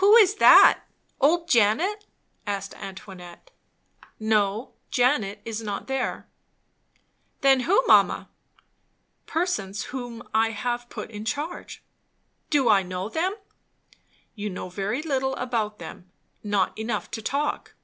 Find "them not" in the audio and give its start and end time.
15.78-16.78